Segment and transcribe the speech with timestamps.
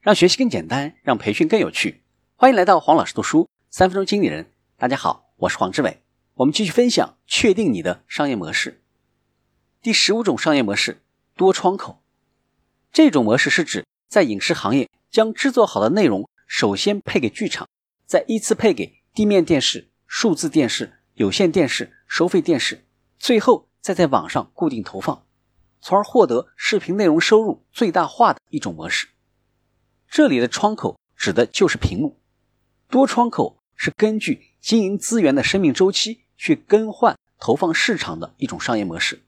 [0.00, 2.02] 让学习更简单，让培训更有趣。
[2.34, 4.50] 欢迎来到黄老师读书三分钟经理人。
[4.78, 6.00] 大家好，我是黄志伟。
[6.36, 8.82] 我们继续分享，确定你的商业模式。
[9.82, 11.02] 第十五种商业模式：
[11.36, 12.02] 多窗口。
[12.90, 17.68] 这种模式是指在影视行业将制作好的内容首先配给剧场，
[18.06, 22.86] 再依次配给地面电视、数字电视、有线电视、收费电视，
[23.18, 25.26] 最后再在网上固定投放。
[25.82, 29.08] 从而获得视频内容收入最大化的一种模式。
[30.10, 32.16] 这里的窗口指的就是屏幕。
[32.88, 39.22] 多窗口是根据经营资源的生命周期去更换投放市场的一种商业模式。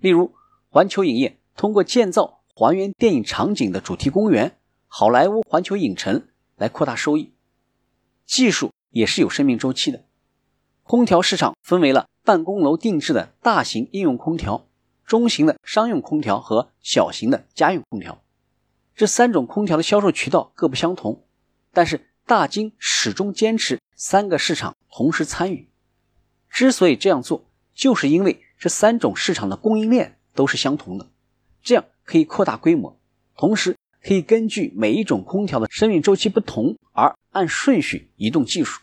[0.00, 0.34] 例如，
[0.70, 4.58] 环球影业通过建造还原电影场景的主题公园、
[4.88, 7.32] 好莱坞环球影城来扩大收益。
[8.26, 10.04] 技术也是有生命周期的。
[10.82, 14.66] 空调市场分为了办公楼定制的大型应用空调。
[15.06, 18.20] 中型的商用空调和小型的家用空调，
[18.98, 21.22] 这三种空调的销售渠道各不相同，
[21.72, 25.68] 但是大金始终坚持三个市场同时参与。
[26.50, 31.06] 之所以这样做，就是因为这三种市场的供应链都是相同的，
[31.62, 32.98] 这样可以扩大规模，
[33.36, 38.80] 同时可以根据每一种空调的生命周期不同而按顺序移动技术。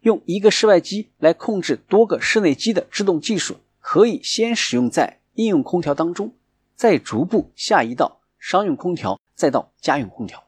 [0.00, 5.20] 用一个室外机来控制多个室内机的制动技术，可以先使用在。
[5.34, 6.34] 应用空调当中，
[6.74, 10.42] 再逐步下移到商用空调，再到家用空调，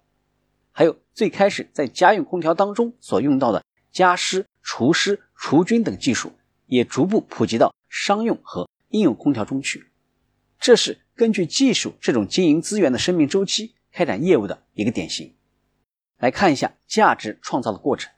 [0.72, 6.33] 还有最开始在家用空调当中所用到的加湿、除湿、除菌等技术，
[6.67, 9.91] 也逐步普及到商用和应用空调中去。
[10.59, 15.34] 这是根据技术这种经营资源的生命周期开展业务的一个典型。
[16.16, 18.11] 来看一下价值创造的过程，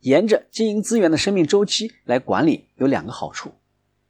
[0.00, 3.54] 沿着经营资源的生命周期来管理有两个好处。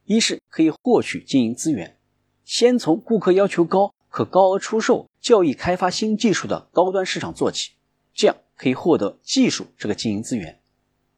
[0.03, 1.97] 一是可以获取经营资源，
[2.43, 7.73] 先从顾客要求高、可高额出售、较易开发新技术的高端市场做起，
[8.13, 10.55] 这样可以获得技术这个经营资源；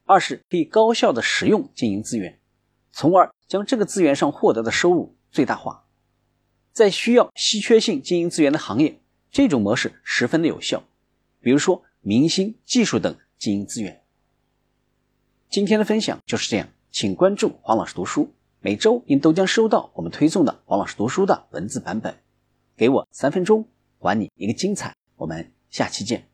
[0.06, 2.40] 二是可以高效的使用经营资源，
[2.92, 5.86] 从而将这个资源上获得的收入最大化。
[6.74, 9.00] 在需要稀缺性经营资源的行业，
[9.30, 10.82] 这种模式十分的有效，
[11.40, 14.02] 比如说明星、技术等经营资源。
[15.52, 18.34] 今天的分享就是这样，请关注黄老师读书。
[18.60, 22.18] 每周您都将收到我们推送的黄老师读书的文字版本。
[22.78, 23.68] 给我三分钟，
[23.98, 24.96] 还你一个精彩。
[25.16, 26.30] 我们下期见。